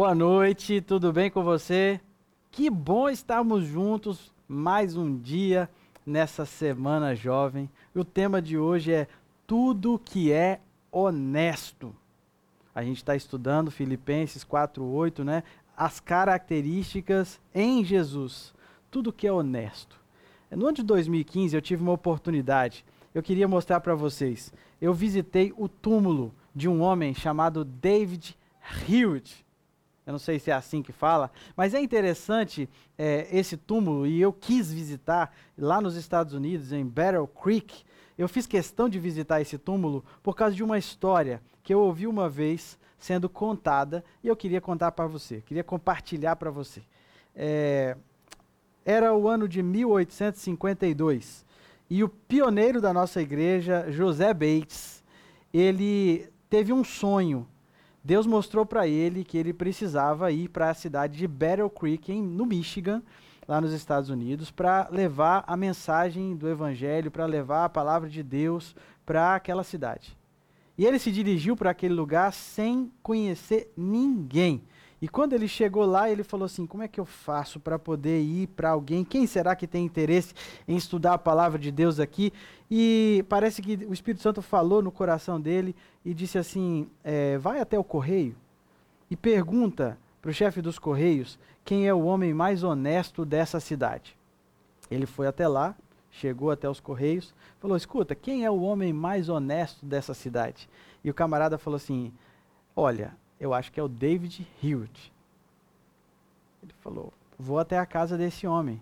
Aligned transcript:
Boa 0.00 0.14
noite, 0.14 0.80
tudo 0.80 1.12
bem 1.12 1.30
com 1.30 1.44
você? 1.44 2.00
Que 2.50 2.70
bom 2.70 3.10
estarmos 3.10 3.66
juntos 3.66 4.32
mais 4.48 4.96
um 4.96 5.14
dia 5.14 5.68
nessa 6.06 6.46
semana 6.46 7.14
jovem. 7.14 7.68
o 7.94 8.02
tema 8.02 8.40
de 8.40 8.56
hoje 8.56 8.94
é 8.94 9.06
tudo 9.46 10.00
que 10.02 10.32
é 10.32 10.58
honesto. 10.90 11.94
A 12.74 12.82
gente 12.82 12.96
está 12.96 13.14
estudando 13.14 13.70
Filipenses 13.70 14.42
4:8, 14.42 15.22
né? 15.22 15.42
As 15.76 16.00
características 16.00 17.38
em 17.54 17.84
Jesus, 17.84 18.54
tudo 18.90 19.12
que 19.12 19.26
é 19.26 19.32
honesto. 19.32 20.00
No 20.50 20.64
ano 20.64 20.76
de 20.76 20.82
2015 20.82 21.54
eu 21.54 21.60
tive 21.60 21.82
uma 21.82 21.92
oportunidade. 21.92 22.86
Eu 23.14 23.22
queria 23.22 23.46
mostrar 23.46 23.80
para 23.80 23.94
vocês. 23.94 24.50
Eu 24.80 24.94
visitei 24.94 25.52
o 25.58 25.68
túmulo 25.68 26.34
de 26.56 26.70
um 26.70 26.80
homem 26.80 27.12
chamado 27.12 27.66
David 27.66 28.34
Hewitt. 28.88 29.44
Eu 30.10 30.12
não 30.12 30.18
sei 30.18 30.40
se 30.40 30.50
é 30.50 30.54
assim 30.54 30.82
que 30.82 30.90
fala, 30.90 31.30
mas 31.56 31.72
é 31.72 31.80
interessante 31.80 32.68
é, 32.98 33.28
esse 33.30 33.56
túmulo 33.56 34.08
e 34.08 34.20
eu 34.20 34.32
quis 34.32 34.72
visitar 34.72 35.32
lá 35.56 35.80
nos 35.80 35.94
Estados 35.94 36.34
Unidos, 36.34 36.72
em 36.72 36.84
Battle 36.84 37.28
Creek. 37.28 37.84
Eu 38.18 38.28
fiz 38.28 38.44
questão 38.44 38.88
de 38.88 38.98
visitar 38.98 39.40
esse 39.40 39.56
túmulo 39.56 40.04
por 40.20 40.34
causa 40.34 40.56
de 40.56 40.64
uma 40.64 40.76
história 40.76 41.40
que 41.62 41.72
eu 41.72 41.78
ouvi 41.78 42.08
uma 42.08 42.28
vez 42.28 42.76
sendo 42.98 43.28
contada 43.28 44.04
e 44.20 44.26
eu 44.26 44.34
queria 44.34 44.60
contar 44.60 44.90
para 44.90 45.06
você, 45.06 45.42
queria 45.42 45.62
compartilhar 45.62 46.34
para 46.34 46.50
você. 46.50 46.82
É, 47.32 47.96
era 48.84 49.14
o 49.14 49.28
ano 49.28 49.46
de 49.46 49.62
1852 49.62 51.46
e 51.88 52.02
o 52.02 52.08
pioneiro 52.08 52.80
da 52.80 52.92
nossa 52.92 53.22
igreja, 53.22 53.86
José 53.88 54.34
Bates, 54.34 55.04
ele 55.54 56.28
teve 56.48 56.72
um 56.72 56.82
sonho 56.82 57.46
Deus 58.02 58.26
mostrou 58.26 58.64
para 58.64 58.88
ele 58.88 59.24
que 59.24 59.36
ele 59.36 59.52
precisava 59.52 60.32
ir 60.32 60.48
para 60.48 60.70
a 60.70 60.74
cidade 60.74 61.18
de 61.18 61.28
Battle 61.28 61.68
Creek, 61.68 62.10
em, 62.10 62.22
no 62.22 62.46
Michigan, 62.46 63.02
lá 63.46 63.60
nos 63.60 63.72
Estados 63.72 64.08
Unidos, 64.08 64.50
para 64.50 64.88
levar 64.90 65.44
a 65.46 65.56
mensagem 65.56 66.34
do 66.34 66.48
Evangelho, 66.48 67.10
para 67.10 67.26
levar 67.26 67.64
a 67.64 67.68
palavra 67.68 68.08
de 68.08 68.22
Deus 68.22 68.74
para 69.04 69.34
aquela 69.34 69.62
cidade. 69.62 70.16
E 70.78 70.86
ele 70.86 70.98
se 70.98 71.12
dirigiu 71.12 71.54
para 71.54 71.70
aquele 71.70 71.92
lugar 71.92 72.32
sem 72.32 72.90
conhecer 73.02 73.70
ninguém. 73.76 74.62
E 75.02 75.08
quando 75.08 75.32
ele 75.32 75.48
chegou 75.48 75.84
lá, 75.86 76.10
ele 76.10 76.22
falou 76.22 76.44
assim: 76.44 76.66
Como 76.66 76.82
é 76.82 76.88
que 76.88 77.00
eu 77.00 77.06
faço 77.06 77.58
para 77.58 77.78
poder 77.78 78.20
ir 78.20 78.48
para 78.48 78.70
alguém? 78.70 79.04
Quem 79.04 79.26
será 79.26 79.56
que 79.56 79.66
tem 79.66 79.84
interesse 79.84 80.34
em 80.68 80.76
estudar 80.76 81.14
a 81.14 81.18
palavra 81.18 81.58
de 81.58 81.70
Deus 81.70 81.98
aqui? 81.98 82.32
E 82.70 83.24
parece 83.28 83.62
que 83.62 83.86
o 83.86 83.94
Espírito 83.94 84.22
Santo 84.22 84.42
falou 84.42 84.82
no 84.82 84.92
coração 84.92 85.40
dele 85.40 85.74
e 86.04 86.12
disse 86.12 86.36
assim: 86.36 86.86
é, 87.02 87.38
Vai 87.38 87.60
até 87.60 87.78
o 87.78 87.84
correio 87.84 88.36
e 89.10 89.16
pergunta 89.16 89.98
para 90.20 90.30
o 90.30 90.34
chefe 90.34 90.60
dos 90.60 90.78
correios 90.78 91.38
quem 91.64 91.88
é 91.88 91.94
o 91.94 92.04
homem 92.04 92.34
mais 92.34 92.62
honesto 92.62 93.24
dessa 93.24 93.58
cidade. 93.58 94.16
Ele 94.90 95.06
foi 95.06 95.26
até 95.26 95.48
lá, 95.48 95.74
chegou 96.10 96.50
até 96.50 96.68
os 96.68 96.78
correios, 96.78 97.34
falou: 97.58 97.76
Escuta, 97.76 98.14
quem 98.14 98.44
é 98.44 98.50
o 98.50 98.60
homem 98.60 98.92
mais 98.92 99.30
honesto 99.30 99.86
dessa 99.86 100.12
cidade? 100.12 100.68
E 101.02 101.08
o 101.08 101.14
camarada 101.14 101.56
falou 101.56 101.76
assim: 101.76 102.12
Olha, 102.76 103.14
eu 103.40 103.54
acho 103.54 103.72
que 103.72 103.80
é 103.80 103.82
o 103.82 103.88
David 103.88 104.46
Hewitt. 104.62 105.10
Ele 106.62 106.74
falou: 106.80 107.12
Vou 107.38 107.58
até 107.58 107.78
a 107.78 107.86
casa 107.86 108.18
desse 108.18 108.46
homem. 108.46 108.80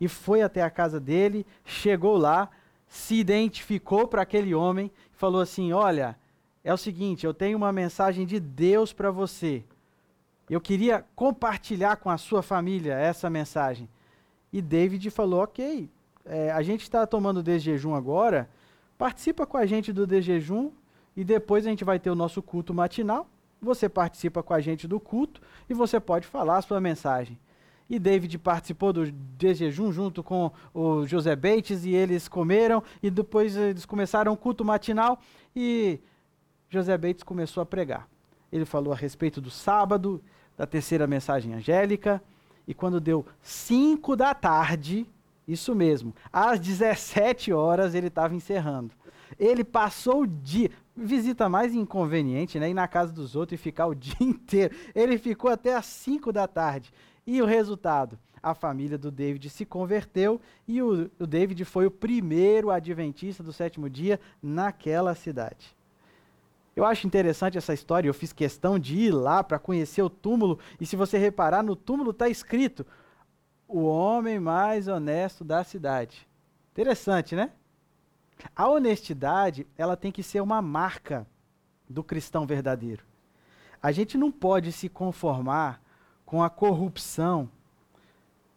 E 0.00 0.08
foi 0.08 0.40
até 0.40 0.62
a 0.62 0.70
casa 0.70 0.98
dele, 0.98 1.46
chegou 1.62 2.16
lá, 2.16 2.48
se 2.88 3.16
identificou 3.16 4.08
para 4.08 4.22
aquele 4.22 4.54
homem, 4.54 4.90
falou 5.12 5.42
assim: 5.42 5.72
Olha, 5.72 6.16
é 6.64 6.72
o 6.72 6.78
seguinte, 6.78 7.26
eu 7.26 7.34
tenho 7.34 7.58
uma 7.58 7.70
mensagem 7.72 8.24
de 8.24 8.40
Deus 8.40 8.92
para 8.92 9.10
você. 9.10 9.62
Eu 10.48 10.60
queria 10.60 11.04
compartilhar 11.14 11.96
com 11.96 12.08
a 12.08 12.16
sua 12.16 12.42
família 12.42 12.94
essa 12.94 13.28
mensagem. 13.28 13.86
E 14.50 14.62
David 14.62 15.10
falou: 15.10 15.42
Ok, 15.42 15.90
é, 16.24 16.50
a 16.50 16.62
gente 16.62 16.82
está 16.82 17.06
tomando 17.06 17.42
desde 17.42 17.70
jejum 17.70 17.94
agora, 17.94 18.48
participa 18.96 19.46
com 19.46 19.58
a 19.58 19.66
gente 19.66 19.92
do 19.92 20.06
desjejum 20.06 20.70
e 21.14 21.22
depois 21.22 21.66
a 21.66 21.70
gente 21.70 21.84
vai 21.84 21.98
ter 21.98 22.08
o 22.08 22.14
nosso 22.14 22.42
culto 22.42 22.72
matinal 22.72 23.28
você 23.60 23.88
participa 23.88 24.42
com 24.42 24.54
a 24.54 24.60
gente 24.60 24.88
do 24.88 24.98
culto 24.98 25.40
e 25.68 25.74
você 25.74 26.00
pode 26.00 26.26
falar 26.26 26.58
a 26.58 26.62
sua 26.62 26.80
mensagem. 26.80 27.38
E 27.88 27.98
David 27.98 28.38
participou 28.38 28.92
do 28.92 29.12
jejum 29.38 29.92
junto 29.92 30.22
com 30.22 30.52
o 30.72 31.04
José 31.06 31.34
Bates 31.34 31.84
e 31.84 31.90
eles 31.90 32.28
comeram 32.28 32.82
e 33.02 33.10
depois 33.10 33.56
eles 33.56 33.84
começaram 33.84 34.32
o 34.32 34.36
culto 34.36 34.64
matinal 34.64 35.18
e 35.54 35.98
José 36.68 36.96
Bates 36.96 37.24
começou 37.24 37.62
a 37.62 37.66
pregar. 37.66 38.08
Ele 38.52 38.64
falou 38.64 38.92
a 38.92 38.96
respeito 38.96 39.40
do 39.40 39.50
sábado, 39.50 40.22
da 40.56 40.66
terceira 40.66 41.06
mensagem 41.06 41.52
angélica 41.52 42.22
e 42.66 42.72
quando 42.72 43.00
deu 43.00 43.26
5 43.42 44.14
da 44.14 44.34
tarde, 44.34 45.04
isso 45.46 45.74
mesmo, 45.74 46.14
às 46.32 46.60
17 46.60 47.52
horas 47.52 47.96
ele 47.96 48.06
estava 48.06 48.36
encerrando. 48.36 48.94
Ele 49.38 49.64
passou 49.64 50.22
o 50.22 50.26
dia, 50.26 50.70
visita 50.96 51.48
mais 51.48 51.74
inconveniente, 51.74 52.58
né? 52.58 52.70
Ir 52.70 52.74
na 52.74 52.88
casa 52.88 53.12
dos 53.12 53.36
outros 53.36 53.58
e 53.58 53.62
ficar 53.62 53.86
o 53.86 53.94
dia 53.96 54.16
inteiro. 54.20 54.74
Ele 54.94 55.18
ficou 55.18 55.50
até 55.50 55.74
às 55.74 55.86
5 55.86 56.32
da 56.32 56.46
tarde. 56.46 56.92
E 57.26 57.40
o 57.40 57.46
resultado? 57.46 58.18
A 58.42 58.54
família 58.54 58.96
do 58.96 59.10
David 59.10 59.50
se 59.50 59.66
converteu 59.66 60.40
e 60.66 60.80
o, 60.80 61.10
o 61.18 61.26
David 61.26 61.62
foi 61.66 61.84
o 61.84 61.90
primeiro 61.90 62.70
adventista 62.70 63.42
do 63.42 63.52
sétimo 63.52 63.88
dia 63.90 64.18
naquela 64.42 65.14
cidade. 65.14 65.76
Eu 66.74 66.84
acho 66.84 67.06
interessante 67.06 67.58
essa 67.58 67.74
história, 67.74 68.08
eu 68.08 68.14
fiz 68.14 68.32
questão 68.32 68.78
de 68.78 68.96
ir 68.96 69.10
lá 69.10 69.44
para 69.44 69.58
conhecer 69.58 70.00
o 70.00 70.08
túmulo, 70.08 70.58
e 70.80 70.86
se 70.86 70.96
você 70.96 71.18
reparar, 71.18 71.62
no 71.62 71.76
túmulo 71.76 72.12
está 72.12 72.28
escrito: 72.28 72.86
o 73.68 73.82
homem 73.82 74.40
mais 74.40 74.88
honesto 74.88 75.44
da 75.44 75.62
cidade. 75.62 76.26
Interessante, 76.72 77.36
né? 77.36 77.52
A 78.54 78.68
honestidade, 78.68 79.66
ela 79.76 79.96
tem 79.96 80.12
que 80.12 80.22
ser 80.22 80.40
uma 80.40 80.60
marca 80.60 81.26
do 81.88 82.04
cristão 82.04 82.46
verdadeiro. 82.46 83.04
A 83.82 83.92
gente 83.92 84.18
não 84.18 84.30
pode 84.30 84.72
se 84.72 84.88
conformar 84.88 85.80
com 86.24 86.42
a 86.42 86.50
corrupção. 86.50 87.50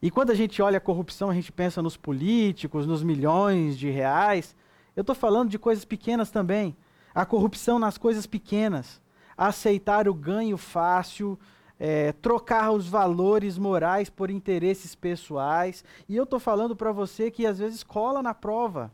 E 0.02 0.12
quando 0.12 0.32
a 0.32 0.36
gente 0.36 0.62
olha 0.62 0.78
a 0.78 0.82
corrupção, 0.82 1.30
a 1.30 1.34
gente 1.34 1.52
pensa 1.52 1.82
nos 1.82 1.98
políticos, 1.98 2.86
nos 2.86 3.02
milhões 3.02 3.78
de 3.78 3.90
reais. 3.90 4.56
Eu 4.96 5.02
estou 5.02 5.16
falando 5.16 5.50
de 5.50 5.58
coisas 5.58 5.86
pequenas 5.86 6.30
também. 6.30 6.76
A 7.16 7.26
corrupção 7.26 7.80
nas 7.80 7.98
coisas 7.98 8.28
pequenas. 8.28 9.02
Aceitar 9.36 10.08
o 10.08 10.14
ganho 10.14 10.58
fácil, 10.58 11.40
é, 11.80 12.12
trocar 12.12 12.72
os 12.72 12.88
valores 12.88 13.58
morais 13.58 14.10
por 14.10 14.30
interesses 14.30 14.94
pessoais. 14.94 15.84
E 16.08 16.16
eu 16.16 16.26
estou 16.26 16.40
falando 16.40 16.76
para 16.76 16.92
você 16.92 17.32
que 17.32 17.46
às 17.46 17.60
vezes 17.60 17.82
cola 17.82 18.22
na 18.22 18.34
prova. 18.34 18.92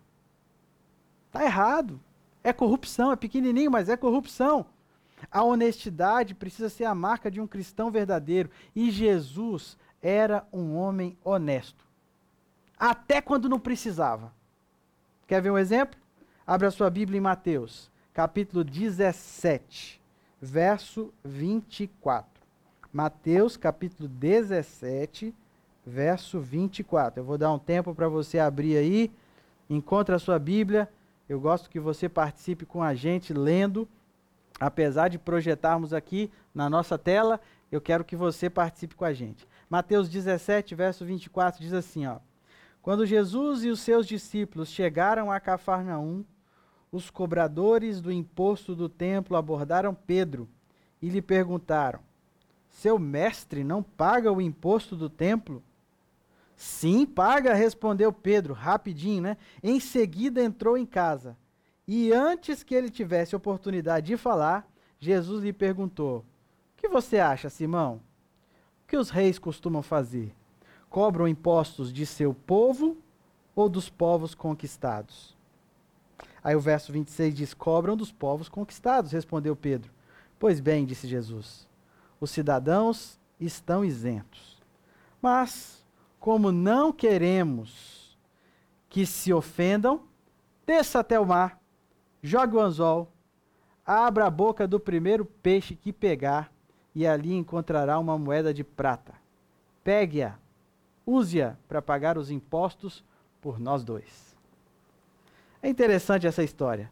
Está 1.29 1.45
errado. 1.45 1.99
É 2.43 2.51
corrupção, 2.51 3.11
é 3.11 3.15
pequenininho, 3.15 3.71
mas 3.71 3.87
é 3.87 3.95
corrupção. 3.95 4.65
A 5.31 5.43
honestidade 5.43 6.33
precisa 6.33 6.69
ser 6.69 6.85
a 6.85 6.95
marca 6.95 7.29
de 7.29 7.39
um 7.39 7.47
cristão 7.47 7.91
verdadeiro. 7.91 8.49
E 8.75 8.89
Jesus 8.89 9.77
era 10.01 10.45
um 10.51 10.75
homem 10.75 11.17
honesto. 11.23 11.85
Até 12.77 13.21
quando 13.21 13.49
não 13.49 13.59
precisava. 13.59 14.33
Quer 15.27 15.41
ver 15.41 15.51
um 15.51 15.57
exemplo? 15.57 15.99
Abra 16.47 16.71
sua 16.71 16.89
Bíblia 16.89 17.19
em 17.19 17.21
Mateus, 17.21 17.91
capítulo 18.11 18.63
17, 18.63 20.01
verso 20.41 21.13
24. 21.23 22.27
Mateus, 22.91 23.55
capítulo 23.55 24.09
17, 24.09 25.35
verso 25.85 26.39
24. 26.39 27.19
Eu 27.19 27.25
vou 27.25 27.37
dar 27.37 27.53
um 27.53 27.59
tempo 27.59 27.93
para 27.93 28.07
você 28.07 28.39
abrir 28.39 28.77
aí. 28.77 29.11
Encontre 29.69 30.15
a 30.15 30.19
sua 30.19 30.39
Bíblia 30.39 30.89
eu 31.29 31.39
gosto 31.39 31.69
que 31.69 31.79
você 31.79 32.09
participe 32.09 32.65
com 32.65 32.81
a 32.81 32.95
gente 32.95 33.33
lendo. 33.33 33.87
Apesar 34.59 35.07
de 35.07 35.19
projetarmos 35.19 35.93
aqui 35.93 36.29
na 36.53 36.69
nossa 36.69 36.97
tela, 36.97 37.39
eu 37.71 37.79
quero 37.79 38.03
que 38.03 38.15
você 38.15 38.49
participe 38.49 38.95
com 38.95 39.05
a 39.05 39.13
gente. 39.13 39.47
Mateus 39.69 40.09
17, 40.09 40.73
verso 40.73 41.05
24 41.05 41.61
diz 41.61 41.71
assim, 41.71 42.07
ó: 42.07 42.17
Quando 42.81 43.05
Jesus 43.05 43.63
e 43.63 43.69
os 43.69 43.79
seus 43.79 44.07
discípulos 44.07 44.69
chegaram 44.69 45.31
a 45.31 45.39
Cafarnaum, 45.39 46.25
os 46.91 47.11
cobradores 47.11 48.01
do 48.01 48.11
imposto 48.11 48.75
do 48.75 48.89
templo 48.89 49.37
abordaram 49.37 49.93
Pedro 49.93 50.49
e 50.99 51.07
lhe 51.07 51.21
perguntaram: 51.21 51.99
Seu 52.69 52.97
mestre 52.97 53.63
não 53.63 53.83
paga 53.83 54.31
o 54.31 54.41
imposto 54.41 54.95
do 54.95 55.09
templo? 55.09 55.63
Sim, 56.79 57.05
paga, 57.05 57.53
respondeu 57.53 58.13
Pedro, 58.13 58.53
rapidinho, 58.53 59.21
né? 59.21 59.37
Em 59.61 59.81
seguida 59.81 60.41
entrou 60.41 60.77
em 60.77 60.85
casa. 60.85 61.35
E 61.85 62.13
antes 62.13 62.63
que 62.63 62.73
ele 62.73 62.89
tivesse 62.89 63.35
oportunidade 63.35 64.07
de 64.07 64.15
falar, 64.15 64.65
Jesus 64.97 65.43
lhe 65.43 65.51
perguntou: 65.51 66.19
O 66.19 66.23
que 66.77 66.87
você 66.87 67.19
acha, 67.19 67.49
Simão? 67.49 67.99
O 68.81 68.87
que 68.87 68.95
os 68.95 69.09
reis 69.09 69.37
costumam 69.37 69.81
fazer? 69.81 70.33
Cobram 70.89 71.27
impostos 71.27 71.91
de 71.91 72.05
seu 72.05 72.33
povo 72.33 72.95
ou 73.53 73.67
dos 73.67 73.89
povos 73.89 74.33
conquistados? 74.33 75.37
Aí 76.41 76.55
o 76.55 76.61
verso 76.61 76.93
26 76.93 77.35
diz: 77.35 77.53
Cobram 77.53 77.97
dos 77.97 78.13
povos 78.13 78.47
conquistados, 78.47 79.11
respondeu 79.11 79.53
Pedro. 79.53 79.91
Pois 80.39 80.61
bem, 80.61 80.85
disse 80.85 81.09
Jesus. 81.09 81.67
os 82.21 82.31
cidadãos 82.31 83.19
estão 83.37 83.83
isentos. 83.83 84.57
Mas, 85.21 85.78
como 86.19 86.51
não 86.51 86.91
queremos 86.91 88.17
que 88.89 89.05
se 89.05 89.31
ofendam, 89.31 90.01
desça 90.65 90.99
até 90.99 91.19
o 91.19 91.25
mar, 91.25 91.59
jogue 92.21 92.55
o 92.55 92.59
anzol, 92.59 93.11
abra 93.85 94.25
a 94.25 94.29
boca 94.29 94.67
do 94.67 94.79
primeiro 94.79 95.23
peixe 95.23 95.75
que 95.75 95.93
pegar, 95.93 96.51
e 96.93 97.07
ali 97.07 97.33
encontrará 97.33 97.97
uma 97.97 98.17
moeda 98.17 98.53
de 98.53 98.63
prata. 98.63 99.13
Pegue-a, 99.83 100.35
use-a 101.05 101.55
para 101.67 101.81
pagar 101.81 102.17
os 102.17 102.29
impostos 102.29 103.03
por 103.39 103.59
nós 103.59 103.83
dois. 103.83 104.35
É 105.61 105.69
interessante 105.69 106.27
essa 106.27 106.43
história. 106.43 106.91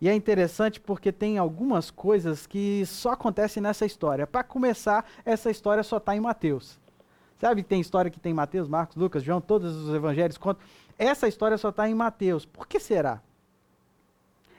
E 0.00 0.08
é 0.08 0.14
interessante 0.14 0.78
porque 0.78 1.10
tem 1.10 1.38
algumas 1.38 1.90
coisas 1.90 2.46
que 2.46 2.84
só 2.84 3.12
acontecem 3.12 3.62
nessa 3.62 3.86
história. 3.86 4.26
Para 4.26 4.44
começar, 4.44 5.06
essa 5.24 5.50
história 5.50 5.82
só 5.82 5.96
está 5.96 6.14
em 6.14 6.20
Mateus. 6.20 6.78
Sabe, 7.38 7.62
tem 7.62 7.80
história 7.80 8.10
que 8.10 8.18
tem 8.18 8.32
Mateus, 8.32 8.68
Marcos, 8.68 8.96
Lucas, 8.96 9.22
João, 9.22 9.40
todos 9.40 9.74
os 9.74 9.94
evangelhos 9.94 10.38
contam. 10.38 10.64
Essa 10.98 11.28
história 11.28 11.58
só 11.58 11.68
está 11.68 11.88
em 11.88 11.94
Mateus. 11.94 12.46
Por 12.46 12.66
que 12.66 12.80
será? 12.80 13.20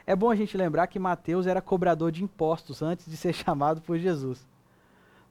É 0.06 0.14
bom 0.14 0.30
a 0.30 0.36
gente 0.36 0.56
lembrar 0.56 0.86
que 0.86 0.98
Mateus 0.98 1.46
era 1.46 1.60
cobrador 1.60 2.10
de 2.12 2.22
impostos 2.22 2.80
antes 2.80 3.06
de 3.10 3.16
ser 3.16 3.32
chamado 3.34 3.80
por 3.80 3.98
Jesus. 3.98 4.46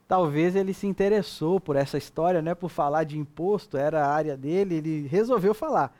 Talvez 0.07 0.55
ele 0.55 0.73
se 0.73 0.87
interessou 0.87 1.59
por 1.59 1.75
essa 1.75 1.97
história, 1.97 2.41
né, 2.41 2.53
por 2.53 2.69
falar 2.69 3.03
de 3.03 3.17
imposto, 3.17 3.75
era 3.75 4.05
a 4.05 4.13
área 4.13 4.37
dele, 4.37 4.75
ele 4.75 5.07
resolveu 5.07 5.53
falar. 5.53 5.93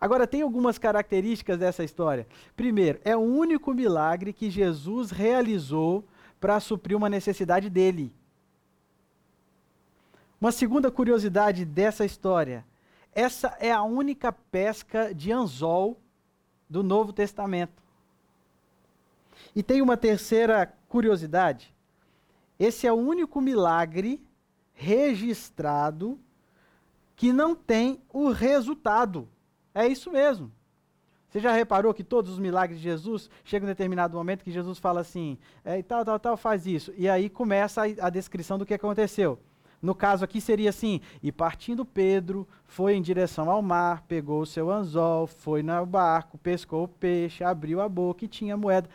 Agora, 0.00 0.26
tem 0.26 0.42
algumas 0.42 0.78
características 0.78 1.58
dessa 1.58 1.84
história. 1.84 2.26
Primeiro, 2.56 3.00
é 3.04 3.16
o 3.16 3.20
único 3.20 3.72
milagre 3.72 4.32
que 4.32 4.50
Jesus 4.50 5.10
realizou 5.10 6.04
para 6.40 6.60
suprir 6.60 6.96
uma 6.96 7.08
necessidade 7.08 7.70
dele. 7.70 8.12
Uma 10.44 10.52
segunda 10.52 10.90
curiosidade 10.90 11.64
dessa 11.64 12.04
história: 12.04 12.66
essa 13.14 13.56
é 13.58 13.72
a 13.72 13.82
única 13.82 14.30
pesca 14.30 15.14
de 15.14 15.32
anzol 15.32 15.98
do 16.68 16.82
Novo 16.82 17.14
Testamento. 17.14 17.82
E 19.56 19.62
tem 19.62 19.80
uma 19.80 19.96
terceira 19.96 20.70
curiosidade: 20.86 21.74
esse 22.58 22.86
é 22.86 22.92
o 22.92 22.96
único 22.96 23.40
milagre 23.40 24.22
registrado 24.74 26.20
que 27.16 27.32
não 27.32 27.54
tem 27.54 28.02
o 28.12 28.28
resultado. 28.28 29.26
É 29.74 29.88
isso 29.88 30.10
mesmo. 30.10 30.52
Você 31.30 31.40
já 31.40 31.52
reparou 31.52 31.94
que 31.94 32.04
todos 32.04 32.32
os 32.32 32.38
milagres 32.38 32.80
de 32.80 32.84
Jesus 32.84 33.30
chegam 33.44 33.66
em 33.66 33.72
determinado 33.72 34.14
momento 34.14 34.44
que 34.44 34.52
Jesus 34.52 34.78
fala 34.78 35.00
assim, 35.00 35.38
é, 35.64 35.78
e 35.78 35.82
tal, 35.82 36.04
tal, 36.04 36.20
tal, 36.20 36.36
faz 36.36 36.66
isso. 36.66 36.92
E 36.98 37.08
aí 37.08 37.30
começa 37.30 37.80
a, 37.80 38.08
a 38.08 38.10
descrição 38.10 38.58
do 38.58 38.66
que 38.66 38.74
aconteceu. 38.74 39.38
No 39.84 39.94
caso 39.94 40.24
aqui 40.24 40.40
seria 40.40 40.70
assim: 40.70 41.00
e 41.22 41.30
partindo 41.30 41.84
Pedro, 41.84 42.46
foi 42.64 42.94
em 42.94 43.02
direção 43.02 43.50
ao 43.50 43.62
mar, 43.62 44.02
pegou 44.08 44.40
o 44.40 44.46
seu 44.46 44.70
anzol, 44.70 45.26
foi 45.26 45.62
no 45.62 45.86
barco, 45.86 46.38
pescou 46.38 46.84
o 46.84 46.88
peixe, 46.88 47.44
abriu 47.44 47.80
a 47.80 47.88
boca 47.88 48.24
e 48.24 48.28
tinha 48.28 48.56
moeda 48.56 48.88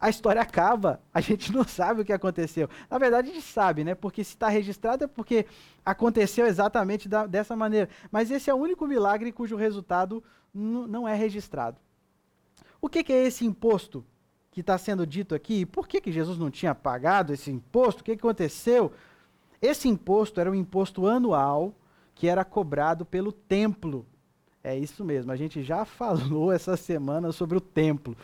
a 0.00 0.08
história 0.08 0.40
acaba, 0.40 1.00
a 1.12 1.20
gente 1.20 1.52
não 1.52 1.64
sabe 1.64 2.02
o 2.02 2.04
que 2.04 2.12
aconteceu. 2.12 2.68
Na 2.88 2.98
verdade, 2.98 3.30
a 3.30 3.34
gente 3.34 3.44
sabe, 3.44 3.84
né? 3.84 3.94
Porque 3.94 4.22
se 4.22 4.30
está 4.30 4.48
registrado 4.48 5.04
é 5.04 5.06
porque 5.06 5.46
aconteceu 5.84 6.46
exatamente 6.46 7.08
da, 7.08 7.26
dessa 7.26 7.56
maneira. 7.56 7.88
Mas 8.10 8.30
esse 8.30 8.48
é 8.48 8.54
o 8.54 8.58
único 8.58 8.86
milagre 8.86 9.32
cujo 9.32 9.56
resultado 9.56 10.22
não 10.54 11.06
é 11.06 11.14
registrado. 11.14 11.78
O 12.80 12.88
que, 12.88 13.02
que, 13.02 13.12
é 13.12 13.26
esse 13.26 13.44
imposto 13.44 14.04
que 14.50 14.60
está 14.60 14.78
sendo 14.78 15.06
dito 15.06 15.34
aqui? 15.34 15.66
Por 15.66 15.86
que, 15.88 16.00
que 16.00 16.12
Jesus 16.12 16.38
não 16.38 16.50
tinha 16.50 16.74
pagado 16.74 17.32
esse 17.32 17.50
imposto? 17.50 18.00
O 18.00 18.04
que, 18.04 18.16
que 18.16 18.20
aconteceu? 18.20 18.92
Esse 19.60 19.88
imposto 19.88 20.40
era 20.40 20.50
um 20.50 20.54
imposto 20.54 21.06
anual 21.06 21.74
que 22.14 22.28
era 22.28 22.44
cobrado 22.44 23.04
pelo 23.04 23.32
templo. 23.32 24.06
É 24.62 24.76
isso 24.76 25.04
mesmo, 25.04 25.30
a 25.32 25.36
gente 25.36 25.62
já 25.62 25.84
falou 25.86 26.52
essa 26.52 26.76
semana 26.76 27.32
sobre 27.32 27.56
o 27.56 27.60
templo. 27.60 28.16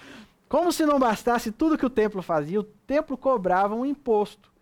Como 0.49 0.71
se 0.73 0.85
não 0.85 0.99
bastasse 0.99 1.51
tudo 1.51 1.79
que 1.79 1.87
o 1.87 1.91
templo 1.91 2.23
fazia, 2.23 2.61
o 2.61 2.65
templo 2.65 3.17
cobrava 3.17 3.75
um 3.75 3.85
imposto. 3.85 4.53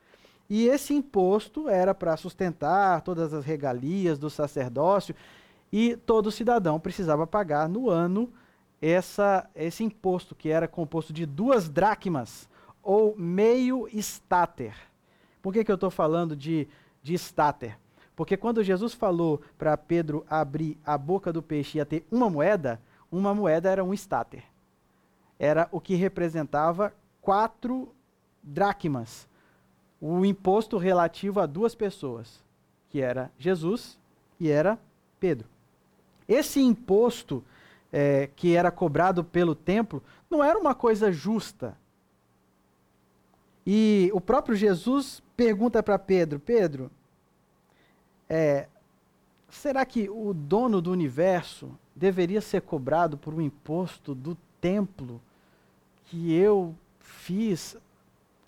E 0.49 0.67
esse 0.67 0.93
imposto 0.95 1.69
era 1.69 1.95
para 1.95 2.17
sustentar 2.17 3.01
todas 3.01 3.33
as 3.33 3.45
regalias 3.45 4.19
do 4.19 4.29
sacerdócio, 4.29 5.15
e 5.73 5.97
todo 5.97 6.31
cidadão 6.31 6.79
precisava 6.79 7.27
pagar 7.27 7.69
no 7.69 7.89
ano 7.89 8.31
essa, 8.81 9.49
esse 9.55 9.83
imposto, 9.83 10.35
que 10.35 10.51
era 10.51 10.69
composto 10.69 11.13
de 11.13 11.25
duas 11.25 11.69
dracmas, 11.69 12.49
ou 12.83 13.15
meio 13.17 13.89
estáter. 13.93 14.75
Por 15.43 15.53
que, 15.53 15.65
que 15.65 15.71
eu 15.71 15.75
estou 15.75 15.91
falando 15.91 16.35
de, 16.37 16.69
de 17.03 17.13
estáter? 17.13 17.77
Porque 18.15 18.37
quando 18.37 18.63
Jesus 18.63 18.95
falou 18.95 19.43
para 19.59 19.77
Pedro 19.77 20.25
abrir 20.31 20.79
a 20.87 20.97
boca 20.97 21.33
do 21.33 21.43
peixe 21.43 21.77
e 21.77 21.81
ia 21.81 21.87
ter 21.87 22.07
uma 22.11 22.31
moeda, 22.31 22.81
uma 23.11 23.35
moeda 23.35 23.69
era 23.69 23.83
um 23.83 23.93
estáter 23.93 24.45
era 25.43 25.69
o 25.73 25.81
que 25.81 25.97
representava 25.97 26.95
quatro 27.21 27.93
dracmas, 28.41 29.29
o 30.01 30.25
imposto 30.25 30.79
relativo 30.79 31.41
a 31.41 31.47
duas 31.47 31.75
pessoas, 31.75 32.41
que 32.89 33.01
era 33.01 33.29
Jesus 33.37 33.99
e 34.39 34.49
era 34.49 34.79
Pedro. 35.19 35.49
Esse 36.29 36.61
imposto 36.61 37.43
é, 37.93 38.31
que 38.37 38.55
era 38.55 38.71
cobrado 38.71 39.25
pelo 39.25 39.57
templo 39.57 40.01
não 40.31 40.45
era 40.45 40.57
uma 40.57 40.77
coisa 40.77 41.11
justa. 41.11 41.77
E 43.67 44.11
o 44.13 44.21
próprio 44.21 44.57
Jesus 44.57 45.23
pergunta 45.37 45.83
para 45.83 45.99
Pedro: 45.99 46.41
Pedro, 46.41 46.91
é, 48.29 48.67
será 49.49 49.85
que 49.85 50.09
o 50.09 50.33
dono 50.35 50.81
do 50.81 50.91
universo 50.91 51.71
deveria 51.95 52.41
ser 52.41 52.63
cobrado 52.63 53.17
por 53.17 53.35
um 53.35 53.41
imposto 53.41 54.15
do 54.15 54.37
templo 54.61 55.21
que 56.07 56.33
eu 56.35 56.75
fiz 57.01 57.77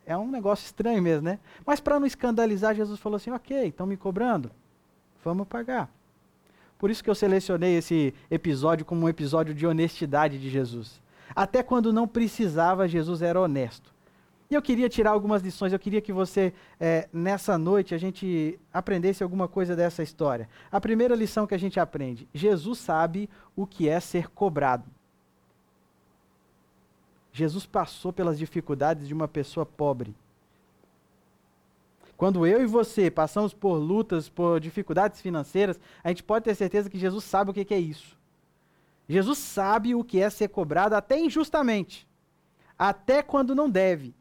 é 0.06 0.16
um 0.16 0.30
negócio 0.30 0.64
estranho 0.64 1.02
mesmo, 1.02 1.22
né? 1.22 1.38
Mas 1.64 1.80
para 1.80 1.98
não 1.98 2.06
escandalizar, 2.06 2.74
Jesus 2.74 3.00
falou 3.00 3.16
assim: 3.16 3.30
ok, 3.30 3.68
estão 3.68 3.86
me 3.86 3.96
cobrando, 3.96 4.50
vamos 5.24 5.46
pagar. 5.48 5.90
Por 6.78 6.90
isso 6.90 7.02
que 7.02 7.08
eu 7.08 7.14
selecionei 7.14 7.76
esse 7.76 8.12
episódio 8.30 8.84
como 8.84 9.06
um 9.06 9.08
episódio 9.08 9.54
de 9.54 9.66
honestidade 9.66 10.38
de 10.38 10.50
Jesus. 10.50 11.00
Até 11.34 11.62
quando 11.62 11.92
não 11.92 12.06
precisava, 12.06 12.86
Jesus 12.86 13.22
era 13.22 13.40
honesto. 13.40 13.93
E 14.50 14.54
eu 14.54 14.62
queria 14.62 14.88
tirar 14.88 15.10
algumas 15.10 15.42
lições, 15.42 15.72
eu 15.72 15.78
queria 15.78 16.00
que 16.00 16.12
você, 16.12 16.52
é, 16.78 17.08
nessa 17.12 17.56
noite, 17.56 17.94
a 17.94 17.98
gente 17.98 18.58
aprendesse 18.72 19.22
alguma 19.22 19.48
coisa 19.48 19.74
dessa 19.74 20.02
história. 20.02 20.48
A 20.70 20.80
primeira 20.80 21.14
lição 21.14 21.46
que 21.46 21.54
a 21.54 21.58
gente 21.58 21.80
aprende: 21.80 22.28
Jesus 22.32 22.78
sabe 22.78 23.28
o 23.56 23.66
que 23.66 23.88
é 23.88 23.98
ser 24.00 24.28
cobrado. 24.28 24.84
Jesus 27.32 27.66
passou 27.66 28.12
pelas 28.12 28.38
dificuldades 28.38 29.08
de 29.08 29.14
uma 29.14 29.26
pessoa 29.26 29.66
pobre. 29.66 30.14
Quando 32.16 32.46
eu 32.46 32.62
e 32.62 32.66
você 32.66 33.10
passamos 33.10 33.52
por 33.52 33.74
lutas, 33.74 34.28
por 34.28 34.60
dificuldades 34.60 35.20
financeiras, 35.20 35.80
a 36.02 36.10
gente 36.10 36.22
pode 36.22 36.44
ter 36.44 36.54
certeza 36.54 36.88
que 36.88 36.98
Jesus 36.98 37.24
sabe 37.24 37.50
o 37.50 37.54
que 37.54 37.74
é 37.74 37.78
isso. 37.78 38.16
Jesus 39.08 39.38
sabe 39.38 39.94
o 39.94 40.04
que 40.04 40.20
é 40.20 40.30
ser 40.30 40.48
cobrado 40.48 40.94
até 40.94 41.18
injustamente, 41.18 42.06
até 42.78 43.22
quando 43.22 43.54
não 43.54 43.68
deve. 43.68 44.14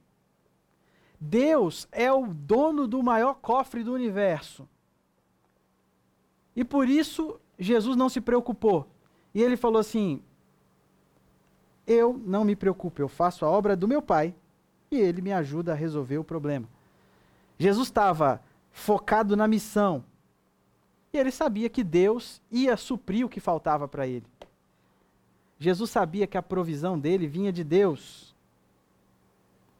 Deus 1.26 1.88
é 1.90 2.12
o 2.12 2.28
dono 2.28 2.86
do 2.86 3.02
maior 3.02 3.36
cofre 3.36 3.82
do 3.82 3.94
universo. 3.94 4.68
E 6.54 6.66
por 6.66 6.90
isso 6.90 7.40
Jesus 7.58 7.96
não 7.96 8.10
se 8.10 8.20
preocupou. 8.20 8.88
E 9.34 9.42
ele 9.42 9.56
falou 9.56 9.80
assim: 9.80 10.22
eu 11.88 12.22
não 12.26 12.44
me 12.44 12.58
preocupo, 12.58 13.02
eu 13.02 13.08
faço 13.08 13.46
a 13.46 13.50
obra 13.50 13.74
do 13.74 13.88
meu 13.88 14.02
Pai 14.02 14.36
e 14.92 15.00
ele 15.00 15.22
me 15.22 15.32
ajuda 15.32 15.72
a 15.72 15.76
resolver 15.76 16.18
o 16.18 16.26
problema. 16.26 16.68
Jesus 17.58 17.88
estava 17.88 18.42
focado 18.70 19.38
na 19.38 19.48
missão 19.48 20.04
e 21.14 21.18
ele 21.18 21.32
sabia 21.32 21.70
que 21.70 21.86
Deus 21.86 22.42
ia 22.52 22.76
suprir 22.76 23.26
o 23.26 23.30
que 23.30 23.40
faltava 23.40 23.88
para 23.88 24.06
ele. 24.06 24.26
Jesus 25.58 25.90
sabia 25.90 26.28
que 26.28 26.38
a 26.38 26.44
provisão 26.44 27.00
dele 27.00 27.28
vinha 27.28 27.54
de 27.54 27.64
Deus 27.64 28.33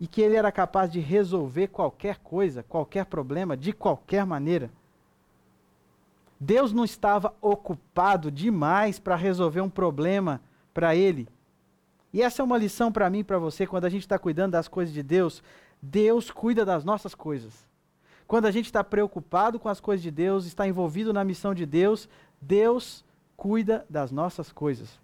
e 0.04 0.08
que 0.08 0.22
ele 0.22 0.36
era 0.36 0.52
capaz 0.52 0.92
de 0.92 1.00
resolver 1.00 1.68
qualquer 1.68 2.18
coisa, 2.18 2.62
qualquer 2.62 3.06
problema, 3.06 3.56
de 3.56 3.72
qualquer 3.72 4.26
maneira. 4.26 4.70
Deus 6.38 6.74
não 6.74 6.84
estava 6.84 7.34
ocupado 7.40 8.30
demais 8.30 9.00
para 9.00 9.16
resolver 9.16 9.62
um 9.62 9.70
problema 9.70 10.42
para 10.74 10.94
ele. 10.94 11.26
E 12.12 12.22
essa 12.22 12.42
é 12.42 12.44
uma 12.44 12.58
lição 12.58 12.92
para 12.92 13.10
mim 13.10 13.20
e 13.20 13.24
para 13.24 13.40
você, 13.40 13.66
quando 13.66 13.86
a 13.86 13.90
gente 13.90 14.02
está 14.02 14.20
cuidando 14.20 14.52
das 14.52 14.68
coisas 14.68 14.94
de 14.94 15.02
Deus, 15.02 15.42
Deus 15.82 16.30
cuida 16.30 16.66
das 16.66 16.84
nossas 16.84 17.16
coisas. 17.16 17.66
Quando 18.28 18.46
a 18.46 18.52
gente 18.52 18.66
está 18.66 18.84
preocupado 18.84 19.58
com 19.58 19.70
as 19.70 19.80
coisas 19.80 20.04
de 20.04 20.12
Deus, 20.12 20.46
está 20.46 20.68
envolvido 20.68 21.14
na 21.14 21.24
missão 21.24 21.54
de 21.54 21.66
Deus, 21.66 22.10
Deus 22.42 23.06
cuida 23.38 23.86
das 23.90 24.12
nossas 24.12 24.52
coisas. 24.52 25.00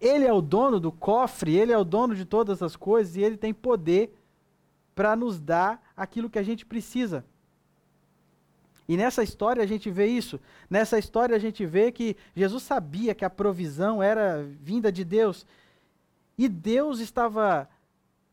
Ele 0.00 0.24
é 0.24 0.32
o 0.32 0.40
dono 0.40 0.80
do 0.80 0.90
cofre, 0.90 1.54
ele 1.54 1.70
é 1.70 1.76
o 1.76 1.84
dono 1.84 2.14
de 2.14 2.24
todas 2.24 2.62
as 2.62 2.76
coisas 2.76 3.14
e 3.14 3.20
ele 3.20 3.36
tem 3.36 3.52
poder 3.52 4.18
para 4.94 5.16
nos 5.16 5.40
dar 5.40 5.82
aquilo 5.96 6.30
que 6.30 6.38
a 6.38 6.42
gente 6.42 6.66
precisa. 6.66 7.24
E 8.88 8.96
nessa 8.96 9.22
história 9.22 9.62
a 9.62 9.66
gente 9.66 9.90
vê 9.90 10.06
isso. 10.06 10.40
Nessa 10.68 10.98
história 10.98 11.36
a 11.36 11.38
gente 11.38 11.64
vê 11.64 11.92
que 11.92 12.16
Jesus 12.34 12.62
sabia 12.62 13.14
que 13.14 13.24
a 13.24 13.30
provisão 13.30 14.02
era 14.02 14.42
vinda 14.60 14.90
de 14.90 15.04
Deus. 15.04 15.46
E 16.36 16.48
Deus 16.48 16.98
estava, 16.98 17.68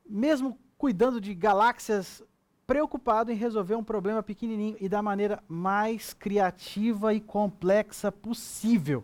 mesmo 0.06 0.58
cuidando 0.78 1.22
de 1.22 1.34
galáxias, 1.34 2.24
preocupado 2.66 3.32
em 3.32 3.36
resolver 3.36 3.76
um 3.76 3.84
problema 3.84 4.22
pequenininho 4.22 4.78
e 4.80 4.88
da 4.88 5.02
maneira 5.02 5.44
mais 5.48 6.14
criativa 6.14 7.14
e 7.14 7.20
complexa 7.20 8.12
possível. 8.12 9.04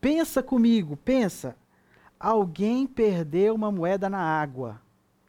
Pensa 0.00 0.42
comigo, 0.42 0.96
pensa. 0.96 1.56
Alguém 2.18 2.86
perdeu 2.86 3.54
uma 3.54 3.70
moeda 3.70 4.08
na 4.08 4.18
água. 4.18 4.80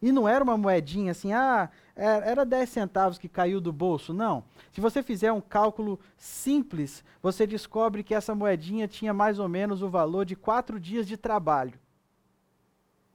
E 0.02 0.12
não 0.12 0.28
era 0.28 0.44
uma 0.44 0.58
moedinha 0.58 1.12
assim, 1.12 1.32
ah, 1.32 1.70
é, 1.96 2.06
era 2.32 2.44
10 2.44 2.68
centavos 2.70 3.18
que 3.20 3.30
caiu 3.30 3.62
do 3.62 3.72
bolso. 3.72 4.14
Não. 4.14 4.44
Se 4.72 4.82
você 4.82 5.04
fizer 5.04 5.32
um 5.32 5.40
cálculo 5.40 6.00
simples, 6.18 7.04
você 7.22 7.46
descobre 7.46 8.04
que 8.04 8.16
essa 8.16 8.34
moedinha 8.34 8.88
tinha 8.88 9.14
mais 9.14 9.38
ou 9.38 9.48
menos 9.48 9.84
o 9.84 9.90
valor 9.90 10.26
de 10.26 10.36
quatro 10.36 10.80
dias 10.80 11.08
de 11.08 11.18
trabalho. 11.18 11.80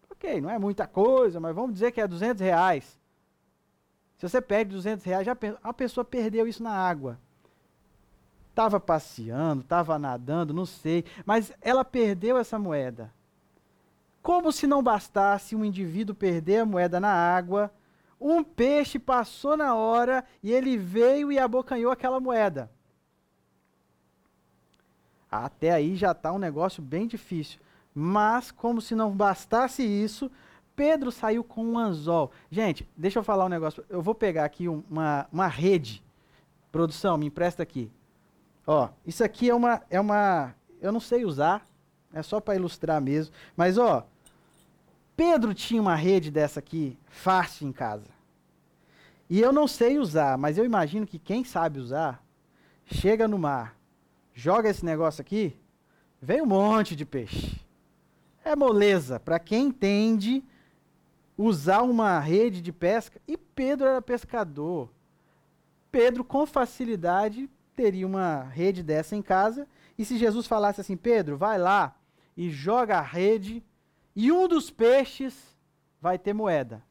Ok, 0.09 0.41
não 0.41 0.49
é 0.49 0.59
muita 0.59 0.87
coisa, 0.87 1.41
mas 1.41 1.55
vamos 1.55 1.73
dizer 1.73 1.91
que 1.91 2.01
é 2.01 2.07
200 2.07 2.41
reais. 2.41 2.99
Se 4.17 4.29
você 4.29 4.41
perde 4.41 4.71
200 4.71 5.05
reais, 5.05 5.27
já 5.27 5.37
a 5.63 5.73
pessoa 5.73 6.05
perdeu 6.05 6.47
isso 6.47 6.63
na 6.63 6.73
água. 6.73 7.19
Estava 8.51 8.81
passeando, 8.81 9.61
estava 9.61 9.99
nadando, 9.99 10.55
não 10.55 10.65
sei, 10.65 11.05
mas 11.27 11.53
ela 11.61 11.85
perdeu 11.85 12.39
essa 12.39 12.59
moeda. 12.59 13.13
Como 14.27 14.51
se 14.51 14.67
não 14.67 14.83
bastasse 14.83 15.55
um 15.55 15.65
indivíduo 15.65 16.13
perder 16.13 16.59
a 16.59 16.67
moeda 16.67 16.99
na 16.99 17.13
água, 17.13 17.73
um 18.21 18.43
peixe 18.43 18.99
passou 18.99 19.57
na 19.57 19.77
hora 19.77 20.25
e 20.43 20.53
ele 20.53 20.77
veio 20.77 21.31
e 21.31 21.39
abocanhou 21.39 21.93
aquela 21.93 22.19
moeda. 22.19 22.69
Até 25.31 25.71
aí 25.71 25.95
já 25.95 26.11
está 26.11 26.33
um 26.33 26.41
negócio 26.41 26.83
bem 26.83 27.07
difícil. 27.07 27.61
Mas, 27.95 28.51
como 28.51 28.81
se 28.81 28.97
não 28.97 29.17
bastasse 29.17 29.85
isso, 29.85 30.29
Pedro 30.75 31.13
saiu 31.13 31.45
com 31.45 31.65
um 31.65 31.79
anzol. 31.79 32.33
Gente, 32.51 32.85
deixa 32.97 33.21
eu 33.21 33.23
falar 33.23 33.45
um 33.45 33.49
negócio. 33.49 33.85
Eu 33.89 34.03
vou 34.03 34.13
pegar 34.13 34.45
aqui 34.45 34.67
uma, 34.67 35.29
uma 35.33 35.47
rede. 35.47 36.03
Produção, 36.73 37.17
me 37.17 37.27
empresta 37.27 37.63
aqui. 37.63 37.93
Ó, 38.67 38.89
isso 39.07 39.23
aqui 39.23 39.49
é 39.49 39.55
uma, 39.55 39.83
é 39.89 40.01
uma. 40.01 40.53
Eu 40.81 40.91
não 40.91 40.99
sei 40.99 41.25
usar. 41.25 41.65
É 42.13 42.25
só 42.25 42.41
para 42.41 42.57
ilustrar 42.57 43.01
mesmo. 43.01 43.33
Mas, 43.57 43.79
ó, 43.79 44.05
Pedro 45.17 45.55
tinha 45.55 45.81
uma 45.81 45.95
rede 45.95 46.31
dessa 46.31 46.61
aqui, 46.61 46.99
fácil 47.07 47.67
em 47.67 47.73
casa. 47.73 48.11
E 49.29 49.41
eu 49.41 49.53
não 49.53 49.67
sei 49.67 49.99
usar, 49.99 50.37
mas 50.37 50.59
eu 50.59 50.65
imagino 50.65 51.07
que 51.07 51.19
quem 51.19 51.43
sabe 51.43 51.81
usar, 51.81 52.23
chega 52.85 53.27
no 53.27 53.39
mar, 53.39 53.77
joga 54.35 54.69
esse 54.69 54.85
negócio 54.85 55.21
aqui, 55.21 55.57
vem 56.21 56.43
um 56.43 56.47
monte 56.47 56.95
de 56.95 57.05
peixe. 57.05 57.59
É 58.45 58.55
moleza 58.55 59.19
para 59.19 59.39
quem 59.39 59.69
entende 59.69 60.45
usar 61.37 61.83
uma 61.83 62.21
rede 62.21 62.61
de 62.61 62.73
pesca. 62.73 63.21
E 63.27 63.37
Pedro 63.37 63.87
era 63.87 64.01
pescador. 64.01 64.89
Pedro, 65.91 66.23
com 66.23 66.47
facilidade, 66.47 67.51
teria 67.75 68.07
uma 68.07 68.43
rede 68.45 68.83
dessa 68.83 69.17
em 69.17 69.23
casa. 69.23 69.67
E 69.99 70.05
se 70.05 70.17
Jesus 70.17 70.47
falasse 70.47 70.81
assim: 70.81 70.97
Pedro, 70.97 71.37
vai 71.37 71.59
lá 71.59 71.97
e 72.37 72.51
joga 72.51 72.99
a 72.99 73.03
rede 73.03 73.65
e 74.17 74.33
um 74.33 74.49
dos 74.49 74.71
peixes 74.71 75.55
vai 76.01 76.19
ter 76.19 76.33
moeda. 76.33 76.83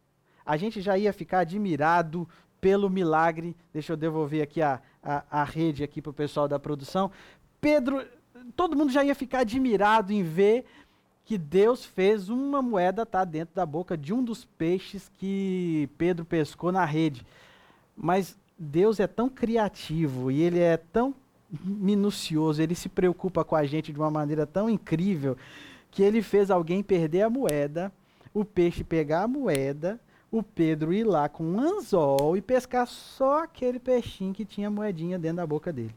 A 0.45 0.55
gente 0.57 0.79
já 0.79 0.95
ia 0.95 1.11
ficar 1.11 1.39
admirado 1.39 2.29
pelo 2.61 2.87
milagre. 2.87 3.55
Deixa 3.73 3.93
eu 3.93 3.97
devolver 3.97 4.43
aqui 4.43 4.61
a, 4.61 4.79
a, 5.01 5.41
a 5.41 5.43
rede 5.43 5.83
aqui 5.83 6.03
para 6.03 6.11
o 6.11 6.13
pessoal 6.13 6.47
da 6.47 6.59
produção. 6.59 7.11
Pedro, 7.59 8.05
todo 8.55 8.77
mundo 8.77 8.91
já 8.91 9.03
ia 9.03 9.15
ficar 9.15 9.39
admirado 9.39 10.13
em 10.13 10.21
ver 10.21 10.65
que 11.25 11.35
Deus 11.39 11.83
fez 11.83 12.29
uma 12.29 12.61
moeda 12.61 13.01
estar 13.01 13.19
tá 13.19 13.25
dentro 13.25 13.55
da 13.55 13.65
boca 13.65 13.97
de 13.97 14.13
um 14.13 14.23
dos 14.23 14.45
peixes 14.45 15.09
que 15.17 15.89
Pedro 15.97 16.23
pescou 16.23 16.71
na 16.71 16.85
rede. 16.85 17.25
Mas 17.97 18.37
Deus 18.57 18.99
é 18.99 19.07
tão 19.07 19.27
criativo 19.27 20.29
e 20.29 20.43
ele 20.43 20.59
é 20.59 20.77
tão 20.77 21.15
minucioso, 21.63 22.61
ele 22.61 22.75
se 22.75 22.89
preocupa 22.89 23.43
com 23.43 23.55
a 23.55 23.65
gente 23.65 23.91
de 23.91 23.99
uma 23.99 24.11
maneira 24.11 24.45
tão 24.45 24.69
incrível 24.69 25.35
que 25.95 26.03
ele 26.03 26.21
fez 26.21 26.51
alguém 26.51 26.83
perder 26.83 27.21
a 27.21 27.29
moeda, 27.29 27.89
o 28.33 28.43
peixe 28.43 28.83
pegar 28.83 29.23
a 29.23 29.27
moeda, 29.29 29.97
o 30.29 30.43
Pedro 30.43 30.91
ir 30.91 31.05
lá 31.05 31.29
com 31.29 31.45
um 31.45 31.57
anzol 31.57 32.35
e 32.35 32.41
pescar 32.41 32.85
só 32.85 33.43
aquele 33.43 33.79
peixinho 33.79 34.33
que 34.33 34.43
tinha 34.43 34.69
moedinha 34.69 35.17
dentro 35.17 35.37
da 35.37 35.47
boca 35.47 35.71
dele. 35.71 35.95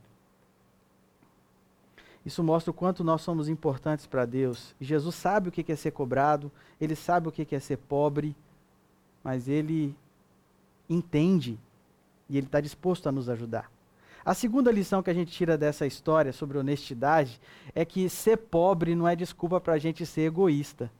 Isso 2.24 2.44
mostra 2.44 2.70
o 2.70 2.74
quanto 2.74 3.02
nós 3.02 3.22
somos 3.22 3.48
importantes 3.48 4.06
para 4.06 4.24
Deus. 4.24 4.72
Jesus 4.80 5.16
sabe 5.16 5.48
o 5.48 5.52
que 5.52 5.72
é 5.72 5.74
ser 5.74 5.90
cobrado, 5.90 6.48
ele 6.80 6.94
sabe 6.94 7.26
o 7.26 7.32
que 7.32 7.52
é 7.52 7.58
ser 7.58 7.78
pobre, 7.78 8.36
mas 9.24 9.48
ele 9.48 9.96
entende 10.88 11.58
e 12.30 12.38
ele 12.38 12.46
está 12.46 12.60
disposto 12.60 13.08
a 13.08 13.12
nos 13.12 13.28
ajudar. 13.28 13.68
A 14.28 14.34
segunda 14.34 14.70
lição 14.70 15.02
que 15.02 15.08
a 15.08 15.14
gente 15.14 15.32
tira 15.32 15.56
dessa 15.56 15.86
história 15.86 16.34
sobre 16.34 16.58
honestidade 16.58 17.40
é 17.74 17.82
que 17.82 18.10
ser 18.10 18.36
pobre 18.36 18.94
não 18.94 19.08
é 19.08 19.16
desculpa 19.16 19.58
para 19.58 19.72
a 19.72 19.78
gente 19.78 20.04
ser 20.04 20.20
egoísta. 20.20 20.92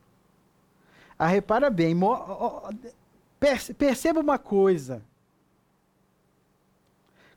Ah, 1.15 1.27
repara 1.27 1.69
bem, 1.69 1.95
perceba 3.77 4.19
uma 4.19 4.39
coisa. 4.39 5.03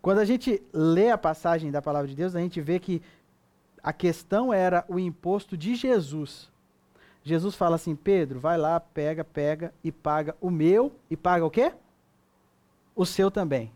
Quando 0.01 0.21
a 0.21 0.25
gente 0.25 0.63
lê 0.73 1.11
a 1.11 1.19
passagem 1.19 1.71
da 1.71 1.83
palavra 1.83 2.09
de 2.09 2.17
Deus, 2.17 2.35
a 2.35 2.41
gente 2.41 2.59
vê 2.59 2.79
que 2.79 3.03
a 3.83 3.93
questão 3.93 4.51
era 4.51 4.87
o 4.89 4.99
imposto 4.99 5.59
de 5.59 5.75
Jesus. 5.75 6.51
Jesus 7.23 7.55
fala 7.55 7.77
assim: 7.77 7.95
Pedro, 7.95 8.41
vai 8.41 8.57
lá, 8.57 8.81
pega, 8.81 9.23
pega 9.23 9.75
e 9.85 9.93
paga 9.93 10.35
o 10.41 10.51
meu 10.51 10.91
e 11.11 11.19
paga 11.19 11.45
o 11.45 11.51
quê? 11.51 11.71
O 12.97 13.05
seu 13.05 13.31
também. 13.31 13.71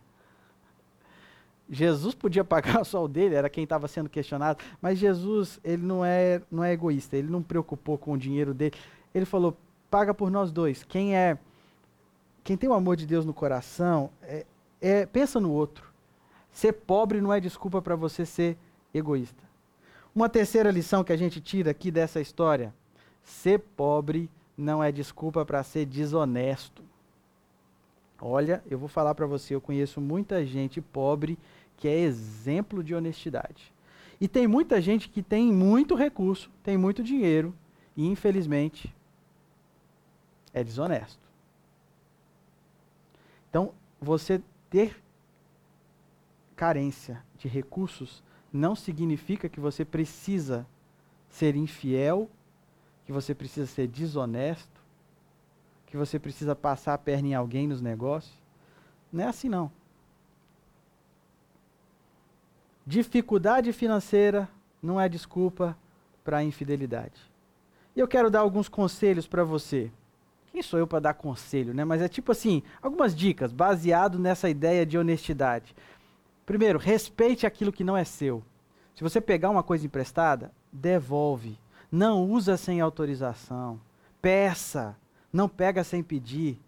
Jesus 1.69 2.15
podia 2.15 2.45
pagar 2.45 2.83
o 2.95 3.09
dele, 3.09 3.35
era 3.35 3.49
quem 3.49 3.65
estava 3.65 3.89
sendo 3.89 4.09
questionado, 4.09 4.63
mas 4.81 4.99
Jesus, 4.99 5.61
ele 5.65 5.85
não 5.85 6.05
é, 6.05 6.41
não 6.51 6.63
é 6.63 6.73
egoísta, 6.73 7.17
ele 7.17 7.29
não 7.29 7.43
preocupou 7.43 7.99
com 7.99 8.13
o 8.13 8.19
dinheiro 8.19 8.55
dele. 8.55 8.75
Ele 9.15 9.25
falou: 9.25 9.57
paga 9.91 10.15
por 10.15 10.31
nós 10.31 10.53
dois. 10.53 10.85
Quem 10.85 11.17
é 11.17 11.39
quem 12.45 12.57
tem 12.57 12.69
o 12.69 12.75
amor 12.75 12.95
de 12.95 13.07
Deus 13.07 13.25
no 13.25 13.35
coração, 13.35 14.09
é, 14.23 14.47
é 14.81 15.05
pensa 15.05 15.41
no 15.41 15.51
outro. 15.51 15.93
Ser 16.53 16.73
pobre 16.73 17.21
não 17.21 17.33
é 17.33 17.41
desculpa 17.41 17.83
para 17.83 17.97
você 17.97 18.25
ser 18.25 18.57
egoísta. 18.95 19.43
Uma 20.15 20.29
terceira 20.29 20.71
lição 20.71 21.03
que 21.03 21.13
a 21.13 21.17
gente 21.17 21.41
tira 21.41 21.73
aqui 21.73 21.91
dessa 21.91 22.21
história: 22.21 22.73
ser 23.23 23.59
pobre 23.59 24.31
não 24.57 24.83
é 24.83 24.93
desculpa 24.93 25.45
para 25.45 25.63
ser 25.63 25.87
desonesto. 25.87 26.85
Olha, 28.21 28.63
eu 28.71 28.79
vou 28.79 28.89
falar 28.89 29.15
para 29.15 29.27
você, 29.27 29.55
eu 29.55 29.61
conheço 29.61 30.01
muita 30.01 30.45
gente 30.47 30.81
pobre 30.81 31.39
que 31.77 31.89
é 31.89 31.99
exemplo 31.99 32.83
de 32.83 32.95
honestidade. 32.95 33.73
E 34.21 34.27
tem 34.27 34.47
muita 34.47 34.81
gente 34.81 35.09
que 35.09 35.23
tem 35.23 35.53
muito 35.53 35.95
recurso, 35.95 36.51
tem 36.63 36.77
muito 36.77 37.03
dinheiro 37.03 37.55
e 37.97 38.07
infelizmente 38.07 38.95
é 40.55 40.65
desonesto. 40.65 41.27
Então, 43.51 43.75
você 44.01 44.43
ter 44.71 45.03
carência 46.55 47.23
de 47.39 47.47
recursos 47.47 48.23
não 48.53 48.75
significa 48.75 49.49
que 49.49 49.61
você 49.61 49.85
precisa 49.85 50.67
ser 51.29 51.55
infiel, 51.55 52.31
que 53.05 53.13
você 53.13 53.35
precisa 53.35 53.67
ser 53.67 53.87
desonesto, 53.87 54.81
que 55.87 55.97
você 55.97 56.19
precisa 56.19 56.57
passar 56.57 56.95
a 56.95 56.99
perna 56.99 57.29
em 57.29 57.35
alguém 57.35 57.69
nos 57.69 57.83
negócios. 57.83 58.35
Não 59.13 59.25
é 59.25 59.27
assim 59.29 59.49
não. 59.49 59.71
Dificuldade 62.87 63.73
financeira 63.73 64.49
não 64.81 65.01
é 65.01 65.09
desculpa 65.09 65.77
para 66.23 66.39
a 66.39 66.45
infidelidade. 66.45 67.21
E 67.97 68.01
eu 68.01 68.07
quero 68.07 68.31
dar 68.31 68.41
alguns 68.41 68.69
conselhos 68.69 69.27
para 69.27 69.43
você. 69.43 69.91
Quem 70.53 70.63
sou 70.63 70.79
eu 70.79 70.87
para 70.87 71.01
dar 71.01 71.15
conselho, 71.15 71.75
né? 71.75 71.85
Mas 71.85 72.01
é 72.01 72.09
tipo 72.09 72.31
assim, 72.31 72.63
algumas 72.81 73.15
dicas 73.15 73.53
baseado 73.53 74.19
nessa 74.19 74.49
ideia 74.49 74.87
de 74.87 74.97
honestidade. 74.97 75.75
Primeiro, 76.47 76.79
respeite 76.79 77.45
aquilo 77.45 77.73
que 77.73 77.83
não 77.83 77.97
é 77.97 78.05
seu. 78.05 78.43
Se 78.95 79.03
você 79.03 79.21
pegar 79.21 79.51
uma 79.51 79.65
coisa 79.65 79.85
emprestada, 79.85 80.53
devolve. 80.73 81.59
Não 81.91 82.25
usa 82.31 82.57
sem 82.57 82.81
autorização. 82.81 83.81
Peça 84.23 84.97
não 85.33 85.49
pega 85.49 85.85
sem 85.85 86.03
pedir. 86.03 86.59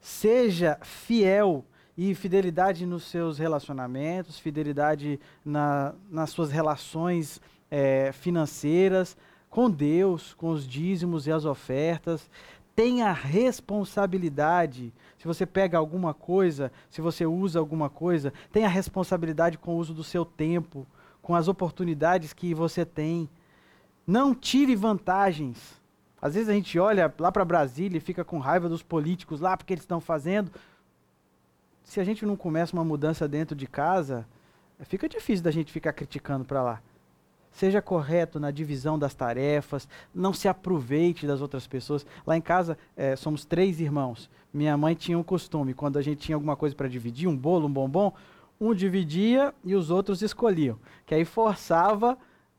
Seja 0.00 0.78
fiel 0.82 1.64
e 1.96 2.14
fidelidade 2.14 2.84
nos 2.86 3.04
seus 3.04 3.38
relacionamentos, 3.38 4.38
fidelidade 4.38 5.20
na, 5.44 5.94
nas 6.10 6.30
suas 6.30 6.50
relações 6.50 7.40
é, 7.70 8.10
financeiras, 8.12 9.16
com 9.48 9.70
Deus, 9.70 10.34
com 10.34 10.50
os 10.50 10.66
dízimos 10.66 11.26
e 11.26 11.32
as 11.32 11.44
ofertas. 11.44 12.28
tenha 12.74 13.12
responsabilidade. 13.12 14.92
Se 15.16 15.26
você 15.26 15.46
pega 15.46 15.78
alguma 15.78 16.12
coisa, 16.12 16.72
se 16.90 17.00
você 17.00 17.24
usa 17.24 17.60
alguma 17.60 17.88
coisa, 17.88 18.32
tenha 18.52 18.68
responsabilidade 18.68 19.56
com 19.56 19.76
o 19.76 19.78
uso 19.78 19.94
do 19.94 20.02
seu 20.02 20.24
tempo, 20.24 20.84
com 21.22 21.36
as 21.36 21.46
oportunidades 21.46 22.32
que 22.32 22.52
você 22.52 22.84
tem. 22.84 23.28
Não 24.04 24.34
tire 24.34 24.74
vantagens. 24.74 25.80
Às 26.20 26.34
vezes 26.34 26.48
a 26.48 26.52
gente 26.52 26.78
olha 26.78 27.12
lá 27.18 27.30
para 27.30 27.44
Brasília 27.44 27.98
e 27.98 28.00
fica 28.00 28.24
com 28.24 28.38
raiva 28.38 28.68
dos 28.68 28.82
políticos 28.82 29.40
lá 29.40 29.56
porque 29.56 29.72
eles 29.72 29.84
estão 29.84 30.00
fazendo. 30.00 30.50
Se 31.84 32.00
a 32.00 32.04
gente 32.04 32.26
não 32.26 32.34
começa 32.34 32.74
uma 32.74 32.84
mudança 32.84 33.28
dentro 33.28 33.54
de 33.54 33.66
casa, 33.66 34.26
fica 34.80 35.08
difícil 35.08 35.44
da 35.44 35.50
gente 35.50 35.70
ficar 35.70 35.92
criticando 35.92 36.44
para 36.44 36.62
lá. 36.62 36.82
Seja 37.52 37.80
correto 37.80 38.40
na 38.40 38.50
divisão 38.50 38.98
das 38.98 39.14
tarefas, 39.14 39.88
não 40.12 40.32
se 40.32 40.48
aproveite 40.48 41.24
das 41.24 41.40
outras 41.40 41.68
pessoas. 41.68 42.04
Lá 42.26 42.36
em 42.36 42.40
casa, 42.40 42.76
é, 42.96 43.14
somos 43.14 43.44
três 43.44 43.78
irmãos. 43.78 44.28
Minha 44.52 44.76
mãe 44.76 44.94
tinha 44.94 45.16
um 45.16 45.22
costume, 45.22 45.72
quando 45.72 45.96
a 45.96 46.02
gente 46.02 46.18
tinha 46.18 46.34
alguma 46.34 46.56
coisa 46.56 46.74
para 46.74 46.88
dividir, 46.88 47.28
um 47.28 47.36
bolo, 47.36 47.68
um 47.68 47.72
bombom, 47.72 48.12
um 48.60 48.74
dividia 48.74 49.54
e 49.62 49.76
os 49.76 49.90
outros 49.90 50.20
escolhiam. 50.20 50.78
Que 51.06 51.14
aí 51.14 51.24
forçava 51.24 52.18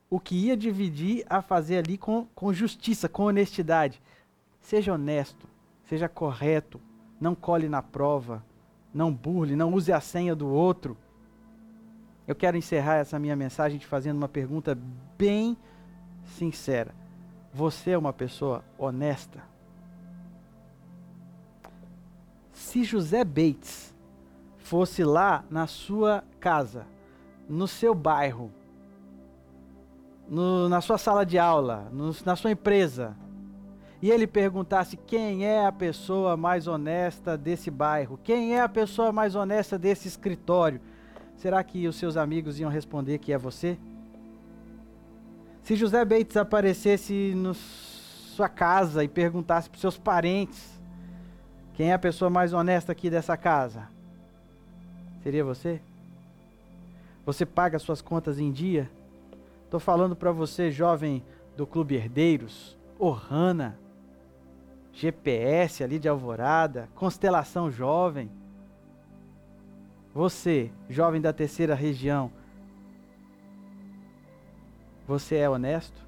o 0.09 0.17
que 0.19 0.35
ia 0.35 0.55
dividir 0.55 1.25
a 1.29 1.41
fazer 1.41 1.79
ali 1.79 1.97
com, 1.97 2.25
com 2.33 2.53
justiça, 2.53 3.09
com 3.09 3.23
honestidade. 3.23 4.01
Seja 4.61 4.93
honesto, 4.93 5.45
seja 5.89 6.07
correto, 6.07 6.79
não 7.19 7.35
cole 7.35 7.67
na 7.67 7.81
prova, 7.81 8.41
não 8.95 9.13
burle, 9.13 9.57
não 9.57 9.73
use 9.73 9.91
a 9.91 9.99
senha 9.99 10.33
do 10.33 10.47
outro. 10.47 10.97
Eu 12.25 12.33
quero 12.33 12.55
encerrar 12.55 12.95
essa 12.95 13.19
minha 13.19 13.35
mensagem 13.35 13.77
te 13.77 13.85
fazendo 13.85 14.15
uma 14.15 14.29
pergunta 14.29 14.75
bem 15.17 15.57
sincera. 16.23 16.95
Você 17.53 17.91
é 17.91 17.97
uma 17.97 18.13
pessoa 18.13 18.63
honesta? 18.77 19.43
Se 22.53 22.85
José 22.85 23.25
Bates 23.25 23.93
fosse 24.59 25.03
lá 25.03 25.43
na 25.49 25.67
sua 25.67 26.23
casa, 26.39 26.87
no 27.49 27.67
seu 27.67 27.93
bairro, 27.93 28.49
no, 30.27 30.69
na 30.69 30.79
sua 30.79 30.97
sala 30.97 31.25
de 31.25 31.37
aula, 31.37 31.89
no, 31.91 32.15
na 32.25 32.35
sua 32.37 32.51
empresa, 32.51 33.15
e 34.05 34.11
ele 34.11 34.27
perguntasse 34.27 34.95
quem 34.95 35.47
é 35.47 35.65
a 35.65 35.71
pessoa 35.71 36.37
mais 36.37 36.67
honesta 36.67 37.35
desse 37.35 37.71
bairro, 37.71 38.19
quem 38.23 38.53
é 38.55 38.61
a 38.61 38.69
pessoa 38.69 39.11
mais 39.11 39.33
honesta 39.33 39.79
desse 39.79 40.07
escritório, 40.07 40.79
será 41.35 41.63
que 41.63 41.87
os 41.87 41.95
seus 41.95 42.15
amigos 42.15 42.59
iam 42.59 42.69
responder 42.69 43.17
que 43.17 43.33
é 43.33 43.37
você? 43.39 43.79
Se 45.63 45.75
José 45.75 46.05
Bates 46.05 46.37
aparecesse 46.37 47.33
na 47.35 47.55
sua 47.55 48.47
casa 48.47 49.03
e 49.03 49.07
perguntasse 49.07 49.67
para 49.67 49.79
seus 49.79 49.97
parentes 49.97 50.79
quem 51.73 51.89
é 51.89 51.93
a 51.93 51.97
pessoa 51.97 52.29
mais 52.29 52.53
honesta 52.53 52.91
aqui 52.91 53.09
dessa 53.09 53.35
casa, 53.35 53.87
seria 55.23 55.43
você? 55.43 55.81
Você 57.25 57.43
paga 57.43 57.79
suas 57.79 58.03
contas 58.03 58.37
em 58.37 58.51
dia? 58.51 58.87
Estou 59.63 59.79
falando 59.79 60.15
para 60.15 60.31
você, 60.31 60.69
jovem 60.69 61.23
do 61.57 61.65
Clube 61.65 61.95
Herdeiros, 61.95 62.77
Ohana, 62.99 63.79
GPS 64.95 65.83
ali 65.83 65.99
de 65.99 66.07
Alvorada, 66.07 66.87
Constelação 66.95 67.69
Jovem. 67.69 68.31
Você, 70.13 70.71
jovem 70.89 71.19
da 71.19 71.33
terceira 71.33 71.75
região, 71.75 72.31
você 75.05 75.35
é 75.35 75.49
honesto? 75.49 76.01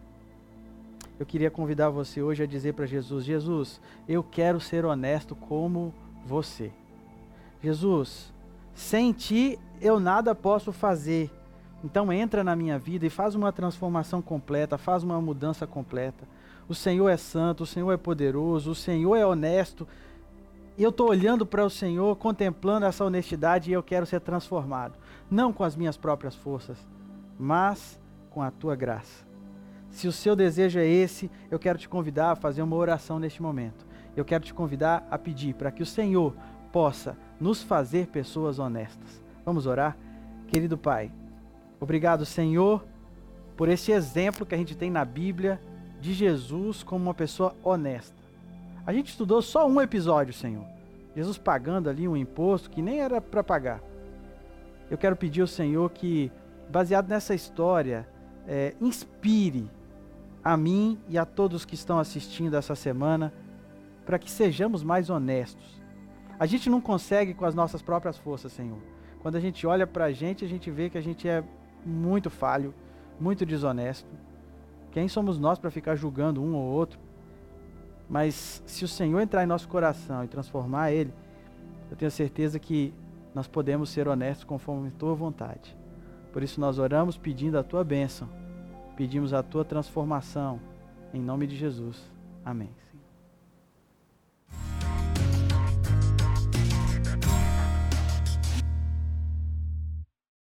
Eu 1.19 1.25
queria 1.25 1.51
convidar 1.51 1.89
você 1.89 2.21
hoje 2.21 2.43
a 2.43 2.47
dizer 2.47 2.73
para 2.75 2.85
Jesus: 2.85 3.25
Jesus, 3.25 3.81
eu 4.07 4.23
quero 4.23 4.61
ser 4.61 4.85
honesto 4.85 5.35
como 5.35 5.93
você. 6.25 6.71
Jesus, 7.61 8.31
sem 8.73 9.11
ti 9.11 9.59
eu 9.81 9.99
nada 9.99 10.33
posso 10.33 10.71
fazer. 10.71 11.29
Então 11.83 12.11
entra 12.13 12.41
na 12.41 12.55
minha 12.55 12.79
vida 12.79 13.05
e 13.05 13.09
faz 13.09 13.35
uma 13.35 13.51
transformação 13.51 14.21
completa, 14.21 14.77
faz 14.77 15.03
uma 15.03 15.19
mudança 15.19 15.67
completa. 15.67 16.25
O 16.67 16.75
Senhor 16.75 17.09
é 17.09 17.17
santo, 17.17 17.63
o 17.63 17.67
Senhor 17.67 17.91
é 17.91 17.97
poderoso, 17.97 18.71
o 18.71 18.75
Senhor 18.75 19.15
é 19.15 19.25
honesto 19.25 19.87
eu 20.83 20.91
estou 20.91 21.09
olhando 21.09 21.43
para 21.43 21.65
o 21.65 21.69
Senhor, 21.69 22.15
contemplando 22.17 22.85
essa 22.85 23.03
honestidade 23.03 23.69
e 23.69 23.73
eu 23.73 23.81
quero 23.81 24.05
ser 24.05 24.21
transformado. 24.21 24.93
Não 25.29 25.51
com 25.51 25.63
as 25.63 25.75
minhas 25.75 25.97
próprias 25.97 26.35
forças, 26.35 26.77
mas 27.39 27.99
com 28.29 28.43
a 28.43 28.51
tua 28.51 28.75
graça. 28.75 29.25
Se 29.89 30.07
o 30.07 30.11
seu 30.11 30.35
desejo 30.35 30.77
é 30.77 30.85
esse, 30.85 31.31
eu 31.49 31.57
quero 31.57 31.79
te 31.79 31.89
convidar 31.89 32.31
a 32.31 32.35
fazer 32.35 32.61
uma 32.61 32.75
oração 32.75 33.17
neste 33.17 33.41
momento. 33.41 33.87
Eu 34.15 34.23
quero 34.23 34.43
te 34.43 34.53
convidar 34.53 35.07
a 35.09 35.17
pedir 35.17 35.55
para 35.55 35.71
que 35.71 35.81
o 35.81 35.85
Senhor 35.85 36.35
possa 36.71 37.17
nos 37.39 37.63
fazer 37.63 38.07
pessoas 38.07 38.59
honestas. 38.59 39.23
Vamos 39.43 39.65
orar? 39.65 39.97
Querido 40.47 40.77
Pai, 40.77 41.11
obrigado, 41.79 42.23
Senhor, 42.23 42.85
por 43.55 43.67
esse 43.67 43.91
exemplo 43.91 44.45
que 44.45 44.53
a 44.53 44.57
gente 44.57 44.77
tem 44.77 44.91
na 44.91 45.03
Bíblia 45.03 45.59
de 45.99 46.13
Jesus 46.13 46.83
como 46.83 47.05
uma 47.05 47.13
pessoa 47.13 47.55
honesta. 47.63 48.15
A 48.85 48.93
gente 48.93 49.09
estudou 49.09 49.41
só 49.41 49.67
um 49.67 49.81
episódio, 49.81 50.33
Senhor. 50.33 50.65
Jesus 51.15 51.37
pagando 51.37 51.89
ali 51.89 52.07
um 52.07 52.15
imposto 52.15 52.69
que 52.69 52.81
nem 52.81 53.01
era 53.01 53.19
para 53.19 53.43
pagar. 53.43 53.81
Eu 54.89 54.97
quero 54.97 55.15
pedir 55.15 55.41
ao 55.41 55.47
Senhor 55.47 55.89
que, 55.89 56.31
baseado 56.69 57.09
nessa 57.09 57.35
história, 57.35 58.07
é, 58.47 58.73
inspire 58.79 59.69
a 60.43 60.55
mim 60.55 60.97
e 61.09 61.17
a 61.17 61.25
todos 61.25 61.65
que 61.65 61.75
estão 61.75 61.99
assistindo 61.99 62.55
essa 62.55 62.75
semana 62.75 63.33
para 64.05 64.17
que 64.17 64.31
sejamos 64.31 64.83
mais 64.83 65.09
honestos. 65.09 65.81
A 66.39 66.45
gente 66.45 66.69
não 66.69 66.79
consegue 66.79 67.33
com 67.33 67.43
as 67.43 67.53
nossas 67.53 67.81
próprias 67.81 68.17
forças, 68.17 68.53
Senhor. 68.53 68.77
Quando 69.21 69.35
a 69.35 69.39
gente 69.39 69.67
olha 69.67 69.85
para 69.85 70.05
a 70.05 70.11
gente, 70.13 70.45
a 70.45 70.47
gente 70.47 70.71
vê 70.71 70.89
que 70.89 70.97
a 70.97 71.01
gente 71.01 71.27
é 71.27 71.43
muito 71.85 72.29
falho, 72.29 72.73
muito 73.19 73.45
desonesto. 73.45 74.07
Quem 74.91 75.07
somos 75.07 75.37
nós 75.37 75.59
para 75.59 75.69
ficar 75.69 75.95
julgando 75.95 76.41
um 76.41 76.55
ou 76.55 76.63
outro? 76.63 76.99
Mas 78.09 78.63
se 78.65 78.83
o 78.85 78.87
Senhor 78.87 79.19
entrar 79.19 79.43
em 79.43 79.47
nosso 79.47 79.67
coração 79.67 80.23
e 80.23 80.27
transformar 80.27 80.91
ele, 80.91 81.13
eu 81.89 81.97
tenho 81.97 82.11
certeza 82.11 82.57
que 82.59 82.93
nós 83.33 83.47
podemos 83.47 83.89
ser 83.89 84.07
honestos 84.07 84.43
conforme 84.43 84.87
a 84.87 84.91
tua 84.91 85.13
vontade. 85.13 85.77
Por 86.31 86.43
isso 86.43 86.59
nós 86.59 86.79
oramos 86.79 87.17
pedindo 87.17 87.57
a 87.57 87.63
tua 87.63 87.83
bênção, 87.83 88.29
pedimos 88.95 89.33
a 89.33 89.43
tua 89.43 89.65
transformação, 89.65 90.59
em 91.13 91.21
nome 91.21 91.47
de 91.47 91.55
Jesus. 91.55 92.01
Amém. 92.43 92.86